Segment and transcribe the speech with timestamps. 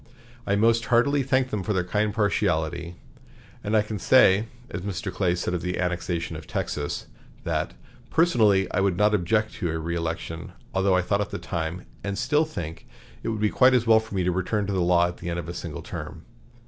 [0.47, 2.95] I most heartily thank them for their kind partiality;
[3.63, 5.13] and I can say, as Mr.
[5.13, 7.05] Clay said of the annexation of Texas,
[7.43, 7.75] that
[8.09, 12.17] 'personally I would not object' to a reëlection, although I thought at the time, and
[12.17, 12.87] still think,
[13.21, 15.29] it would be quite as well for me to return to the law at the
[15.29, 16.23] end of a single term.